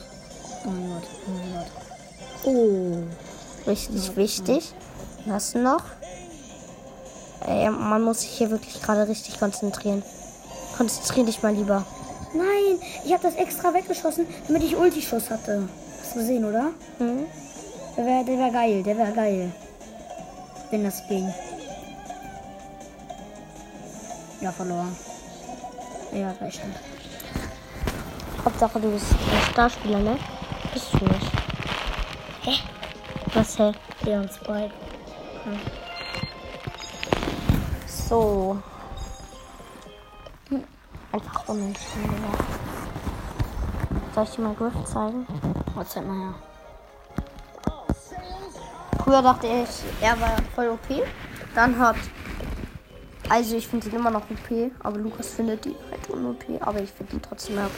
Oh 0.64 0.68
mein 0.68 0.90
Gott. 0.90 1.08
Oh 1.26 1.30
mein 1.30 1.54
Gott. 1.54 1.66
Oh. 2.44 3.68
Richtig 3.68 4.16
wichtig. 4.16 4.72
Was 5.24 5.54
noch? 5.54 5.82
Ey, 7.46 7.70
man 7.70 8.02
muss 8.02 8.20
sich 8.20 8.30
hier 8.30 8.50
wirklich 8.50 8.80
gerade 8.82 9.08
richtig 9.08 9.38
konzentrieren. 9.38 10.02
Konzentrier 10.76 11.24
dich 11.24 11.42
mal 11.42 11.54
lieber. 11.54 11.84
Nein, 12.34 12.78
ich 13.04 13.12
habe 13.12 13.22
das 13.22 13.36
extra 13.36 13.72
weggeschossen, 13.72 14.26
damit 14.46 14.62
ich 14.62 14.76
Ulti-Schuss 14.76 15.30
hatte. 15.30 15.68
Hast 16.02 16.14
du 16.14 16.18
gesehen, 16.18 16.44
oder? 16.44 16.70
Hm? 16.98 17.26
Der 17.96 18.04
wäre 18.04 18.24
der 18.24 18.38
wär 18.38 18.50
geil, 18.50 18.82
der 18.82 18.98
wäre 18.98 19.12
geil. 19.12 19.52
Wenn 20.70 20.84
das 20.84 21.02
ging. 21.08 21.32
Ja, 24.40 24.52
verloren. 24.52 24.94
Ja, 26.16 26.30
recht. 26.40 26.62
Hauptsache, 28.42 28.80
du 28.80 28.90
bist 28.90 29.12
ein 29.12 29.50
Starspieler, 29.52 29.98
ne? 29.98 30.18
Bist 30.72 30.94
du 30.94 31.04
nicht. 31.04 31.30
Hä? 32.40 32.54
Was, 33.34 33.58
hä? 33.58 33.72
Leon 34.00 34.26
Spike. 34.30 34.72
So. 37.86 38.56
Hm. 40.48 40.64
Einfach 41.12 41.44
Digga. 41.44 41.74
Soll 44.14 44.24
ich 44.24 44.30
dir 44.30 44.42
mal 44.42 44.54
Griff 44.54 44.84
zeigen? 44.84 45.26
Oh, 45.78 45.84
zeig 45.84 46.06
mal 46.06 46.18
her. 46.18 46.34
Früher 49.04 49.20
dachte 49.20 49.46
ich, 49.48 49.68
er 50.00 50.18
war 50.18 50.36
voll 50.54 50.68
OP. 50.70 51.06
Dann 51.54 51.78
hat. 51.78 51.96
Also 53.28 53.56
ich 53.56 53.68
finde 53.68 53.88
ihn 53.88 53.96
immer 53.96 54.10
noch 54.10 54.22
OP, 54.30 54.72
aber 54.82 54.98
Lukas 54.98 55.28
findet 55.28 55.66
ihn 55.66 55.74
halt 56.08 56.18
un-OP, 56.18 56.44
aber 56.60 56.82
ich 56.82 56.90
finde 56.90 57.14
ihn 57.14 57.22
trotzdem 57.22 57.56
mehr. 57.56 57.70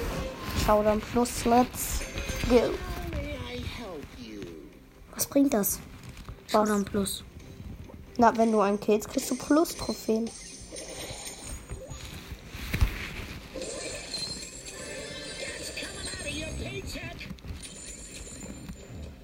Schau 0.65 0.83
dann 0.83 1.01
plus, 1.01 1.45
let's 1.45 2.01
go. 2.49 2.63
Was 5.15 5.27
bringt 5.27 5.53
das? 5.53 5.81
Showdown 6.47 6.85
Plus. 6.85 7.25
Na, 8.17 8.37
wenn 8.37 8.53
du 8.53 8.61
einen 8.61 8.81
killst, 8.81 9.09
kriegst 9.11 9.31
du 9.31 9.37
plus 9.37 9.77
Trophäen. 9.77 10.31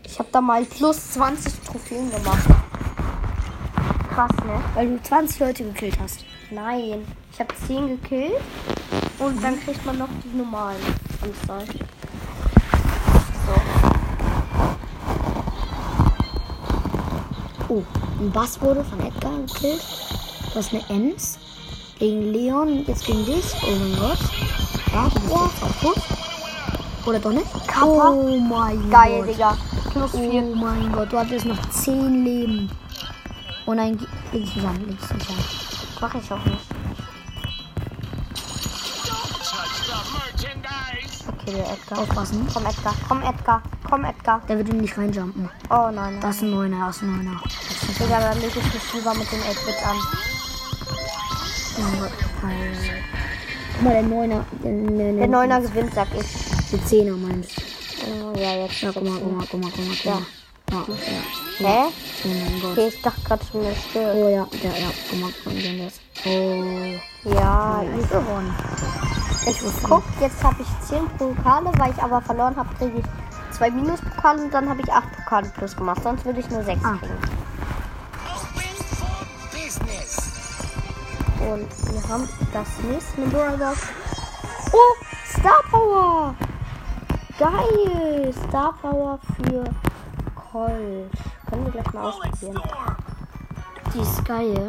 Ich 0.04 0.18
habe 0.18 0.28
da 0.30 0.40
mal 0.40 0.64
plus 0.64 1.12
20 1.12 1.52
Trophäen 1.60 2.10
gemacht. 2.10 2.46
Krass, 4.12 4.30
ne? 4.44 4.62
Weil 4.74 4.88
du 4.88 5.02
20 5.02 5.38
Leute 5.40 5.64
gekillt 5.64 5.98
hast. 5.98 6.24
Nein, 6.50 7.06
ich 7.32 7.40
habe 7.40 7.54
10 7.66 8.00
gekillt 8.00 8.40
und 9.18 9.42
dann 9.42 9.58
kriegt 9.60 9.84
man 9.86 9.98
noch 9.98 10.08
die 10.24 10.36
normalen 10.36 10.80
Anzahl. 11.22 11.64
Oh, 17.68 17.82
ein 18.20 18.30
Bass 18.30 18.60
wurde 18.60 18.84
von 18.84 19.00
Edgar 19.00 19.32
gekillt. 19.46 19.82
Du 20.52 20.58
hast 20.58 20.72
eine 20.72 20.82
Ems 20.90 21.38
gegen 21.98 22.32
Leon, 22.32 22.84
jetzt 22.86 23.06
gegen 23.06 23.24
dich. 23.24 23.44
Oh 23.66 23.70
mein 23.76 23.96
Gott. 23.98 24.18
Ja, 24.92 25.08
du 25.08 25.20
bist 25.20 25.32
jetzt 25.34 25.60
kaputt. 25.60 26.02
Oder 27.06 27.18
doch 27.18 27.32
nicht? 27.32 27.46
Kappa. 27.66 28.10
Oh 28.10 28.38
mein 28.38 28.90
Geil, 28.90 29.18
Gott. 29.20 29.28
Digga. 29.28 29.56
Plus 29.92 30.10
4. 30.12 30.42
Oh 30.42 30.54
mein 30.54 30.92
Gott, 30.92 31.12
du 31.12 31.18
hattest 31.18 31.46
noch 31.46 31.60
10 31.70 32.24
Leben. 32.24 32.70
Oh 33.66 33.74
nein, 33.74 33.96
ge- 33.96 34.06
leg 34.32 34.44
dich 34.44 34.56
nicht 34.56 34.66
an, 34.66 34.76
dich 34.78 34.86
nicht 35.14 35.30
an. 35.30 35.36
Mach 36.00 36.14
ich 36.14 36.30
auch 36.32 36.44
nicht. 36.44 36.73
Okay, 41.46 41.56
der 41.56 41.72
Edgar. 41.72 41.98
Aufpassen. 41.98 42.46
Komm, 42.52 42.64
Edgar. 42.64 42.94
Komm, 43.06 43.22
Edgar. 43.22 43.62
Komm, 43.88 44.04
Edgar. 44.04 44.40
Der 44.48 44.58
wird 44.58 44.68
ihm 44.70 44.78
nicht 44.78 44.96
reinjumpen. 44.96 45.50
Oh 45.68 45.90
nein, 45.90 45.94
nein. 45.94 46.20
Das 46.20 46.36
ist 46.36 46.42
ein 46.42 46.50
Neuner, 46.50 46.86
das 46.86 46.96
ist 46.96 47.02
ein 47.02 47.16
Neuner. 47.16 47.40
Digga, 48.00 48.20
dann 48.20 48.40
leg 48.40 48.50
ich 48.56 48.74
mich 48.74 48.94
lieber 48.94 49.14
mit 49.14 49.30
dem 49.30 49.40
8-Bit 49.40 49.86
an. 49.86 49.96
Oh. 51.76 52.06
Guck 53.74 53.82
mal, 53.82 53.92
der 53.92 54.02
Neuner. 54.02 54.44
Der, 54.62 54.72
der, 54.72 55.12
Der 55.12 55.28
Neuner 55.28 55.60
gewinnt, 55.60 55.94
sag 55.94 56.08
ich. 56.18 56.70
Der 56.72 56.84
Zehner 56.86 57.16
meinst 57.16 57.60
Oh, 58.06 58.38
ja, 58.38 58.54
jetzt. 58.56 58.80
Ja, 58.80 58.90
guck 58.92 59.04
mal, 59.04 59.18
guck 59.18 59.36
mal, 59.36 59.46
guck 59.50 59.60
mal, 59.60 59.70
guck 59.70 60.04
mal. 60.06 60.14
mal. 60.14 60.22
Ja, 60.70 60.94
ja. 61.60 61.68
Hä? 61.68 61.92
Oh 62.24 62.28
mein 62.28 62.60
Gott. 62.60 62.72
Okay, 62.72 62.88
ich 62.88 63.02
dachte 63.02 63.20
gerade 63.22 63.44
schon, 63.44 63.62
der 63.62 63.74
stirbt. 63.74 64.14
Oh 64.14 64.28
ja, 64.28 64.46
ja, 64.62 64.78
ja. 64.78 64.90
Guck 65.10 65.20
mal, 65.20 65.30
guck 65.44 65.52
mal, 65.52 65.78
das. 65.78 66.00
Oh. 66.26 67.30
Ja, 67.30 67.82
Ich 67.98 68.08
gewonnen. 68.08 68.54
Ich 69.46 69.60
guck, 69.82 70.02
jetzt 70.20 70.42
habe 70.42 70.56
ich 70.60 70.88
10 70.88 71.06
Pokale, 71.18 71.70
weil 71.78 71.92
ich 71.92 72.02
aber 72.02 72.20
verloren 72.20 72.56
habe, 72.56 72.68
kriege 72.76 72.98
ich 72.98 73.04
2 73.56 73.70
Minuspokale 73.70 74.44
und 74.44 74.54
dann 74.54 74.68
habe 74.68 74.80
ich 74.80 74.92
8 74.92 75.04
Pokale 75.16 75.48
plus 75.56 75.76
gemacht. 75.76 76.02
Sonst 76.02 76.24
würde 76.24 76.40
ich 76.40 76.50
nur 76.50 76.62
6 76.62 76.84
Ah. 76.84 76.96
kriegen. 76.98 77.44
Und 81.52 81.68
wir 81.92 82.08
haben 82.08 82.28
das 82.52 82.68
nächste 82.88 83.20
Brawler. 83.22 83.74
Oh, 84.72 84.94
Star 85.26 85.62
Power! 85.70 86.34
Geil! 87.38 88.32
Star 88.48 88.72
Power 88.80 89.18
für 89.36 89.64
Colt. 90.34 91.10
Können 91.48 91.64
wir 91.64 91.72
gleich 91.72 91.92
mal 91.92 92.04
ausprobieren. 92.06 92.60
Die 93.92 94.00
ist 94.00 94.24
geil. 94.24 94.68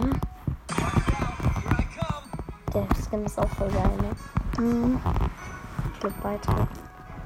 Der 2.73 2.87
Skin 3.07 3.25
ist 3.25 3.39
auch 3.39 3.49
voll 3.49 3.69
geil, 3.69 3.91
ne? 4.01 4.09
Mhm. 4.57 4.99
Club 5.99 6.13
Beitrag. 6.23 6.67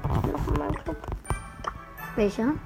Noch 0.08 0.46
in 0.48 0.54
meinem 0.58 0.74
Club. 0.74 0.96
Welcher? 2.16 2.42
Hm, 2.44 2.58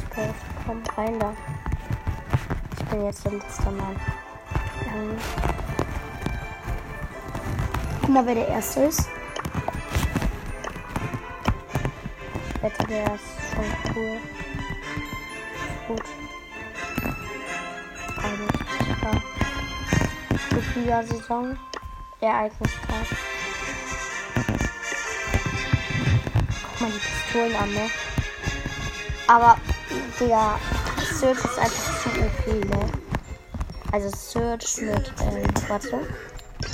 Space, 0.00 0.34
komm 0.66 0.82
rein 0.96 1.18
da. 1.20 1.34
Ich 2.78 2.84
bin 2.86 3.04
jetzt 3.04 3.24
der 3.24 3.32
letzte 3.32 3.70
Mann. 3.70 3.96
Hm, 4.92 5.16
Guck 8.00 8.08
mal, 8.10 8.26
wer 8.26 8.34
der 8.34 8.48
Erste 8.48 8.80
ist. 8.84 9.08
Ich 12.54 12.62
wette, 12.62 12.86
der 12.88 13.14
ist 13.14 13.24
schon 13.54 13.64
cool. 13.96 14.16
Gut. 15.88 16.04
Liga-Saison. 20.80 21.58
Ereignistag. 22.20 23.06
Guck 26.62 26.80
mal 26.80 26.90
die 26.90 26.98
Pistolen 26.98 27.54
an, 27.56 27.70
ne? 27.72 27.90
Aber, 29.26 29.56
Digga, 30.18 30.58
Search 31.18 31.44
ist 31.44 31.58
einfach 31.58 32.00
zu 32.02 32.08
OP, 32.08 32.46
ne? 32.68 32.92
Also 33.92 34.08
Search 34.16 34.80
mit, 34.80 35.12
ähm, 35.20 35.44
warte. 35.68 36.00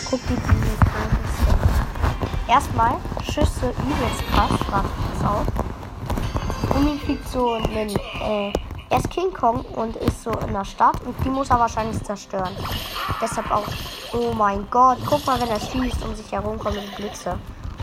Guck, 0.08 0.20
wie 0.30 0.34
die 0.34 0.84
krank 0.84 1.12
ist. 1.24 2.48
Erstmal 2.48 2.96
Schüsse 3.24 3.70
übelst 3.70 4.26
krass, 4.32 4.50
warte, 4.70 4.88
pass 5.12 5.30
auf. 5.30 6.76
Um 6.76 6.98
fliegt 7.00 7.28
so 7.28 7.54
ein, 7.54 7.90
äh, 8.20 8.52
er 8.88 8.98
ist 8.98 9.10
King 9.10 9.32
Kong 9.32 9.64
und 9.74 9.96
ist 9.96 10.22
so 10.22 10.30
in 10.30 10.52
der 10.52 10.64
Stadt 10.64 11.00
und 11.04 11.16
die 11.24 11.28
muss 11.28 11.50
er 11.50 11.58
wahrscheinlich 11.58 12.02
zerstören. 12.04 12.54
Deshalb 13.20 13.50
auch, 13.50 13.66
oh 14.12 14.32
mein 14.34 14.66
Gott, 14.70 14.98
guck 15.06 15.24
mal, 15.26 15.40
wenn 15.40 15.48
er 15.48 15.60
schießt, 15.60 16.04
um 16.04 16.14
sich 16.14 16.30
herum 16.32 16.58
kommen 16.58 16.78
die 16.80 17.02
Blitze. 17.02 17.38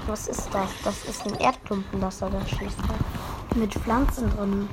Was 0.07 0.27
ist 0.27 0.49
das? 0.53 0.69
Das 0.83 1.05
ist 1.05 1.25
ein 1.25 1.35
Erdklumpen, 1.39 2.01
das 2.01 2.21
er 2.21 2.29
da 2.29 2.45
schießt. 2.45 2.77
Mit 3.55 3.73
Pflanzen 3.73 4.29
drin. 4.35 4.69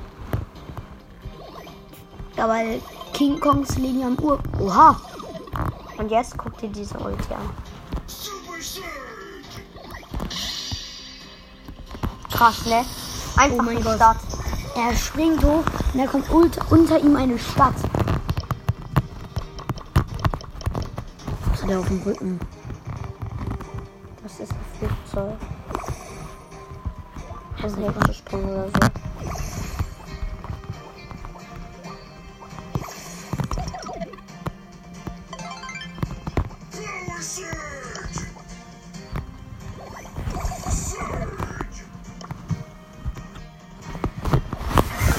Ja, 2.35 2.47
weil 2.47 2.81
King 3.13 3.39
Kongs 3.39 3.77
legen 3.77 4.01
ja 4.01 4.07
am 4.07 4.17
Ur. 4.19 4.39
Oha! 4.59 4.99
Und 5.97 6.09
jetzt 6.11 6.37
guck 6.37 6.57
dir 6.57 6.69
diese 6.69 6.97
Ulti 6.97 7.33
an. 7.33 7.49
Krass, 12.31 12.65
ne? 12.65 12.83
Einfach 13.37 13.59
Oh 13.59 13.61
mein 13.61 13.83
Gott. 13.83 13.95
Stadt. 13.95 14.17
Er 14.75 14.95
springt 14.95 15.43
hoch 15.43 15.63
und 15.93 15.99
da 15.99 16.07
kommt 16.07 16.29
unter, 16.29 16.71
unter 16.71 16.99
ihm 16.99 17.15
eine 17.15 17.37
Stadt. 17.37 17.75
Was 21.71 21.77
hat 21.77 21.79
er 21.79 21.79
auf 21.79 21.87
dem 21.87 22.01
Rücken? 22.01 22.39
Das 24.23 24.39
ist 24.41 24.51
ein 24.51 24.57
Flugzeug. 24.77 25.37
Das 27.61 27.71
ist 27.71 27.77
ein 27.77 27.83
Hexensprung 27.85 28.43
oder 28.43 28.67
so. 28.67 28.73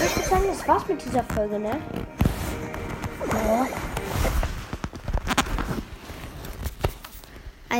Ich 0.04 0.16
würde 0.16 0.28
sagen, 0.28 0.44
das 0.48 0.68
war's 0.68 0.86
mit 0.86 1.02
dieser 1.02 1.24
Folge, 1.24 1.58
ne? 1.58 1.80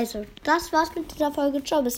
Also, 0.03 0.27
das 0.43 0.73
war's 0.73 0.93
mit 0.97 1.15
dieser 1.15 1.31
Folge. 1.31 1.63
Ciao, 1.63 1.81
bis 1.81 1.97